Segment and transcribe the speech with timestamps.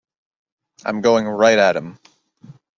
[0.83, 1.99] I'm going right at him.